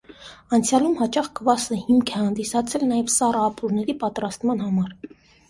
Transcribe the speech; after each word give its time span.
Անցյալում 0.55 0.95
հաճախ 1.01 1.29
կվասը 1.39 1.77
հիմք 1.81 2.13
է 2.13 2.15
հանդիսացել 2.23 2.87
նաև 2.93 3.13
սառը 3.17 3.45
ապուրների 3.51 3.97
պատրաստման 4.07 4.67
համար։ 4.67 5.15